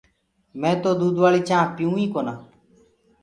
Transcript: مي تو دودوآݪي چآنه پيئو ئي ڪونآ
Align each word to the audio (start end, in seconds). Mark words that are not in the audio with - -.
مي 0.59 0.71
تو 0.81 0.91
دودوآݪي 0.99 1.41
چآنه 1.49 1.71
پيئو 1.75 1.93
ئي 1.99 2.05
ڪونآ 2.13 2.33